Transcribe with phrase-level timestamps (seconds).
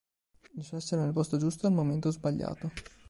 [0.55, 2.71] Il suo essere nel posto giusto al momento sbagliato.